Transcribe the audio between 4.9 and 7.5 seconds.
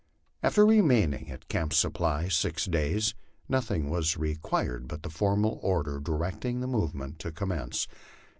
the formal order directing the movement to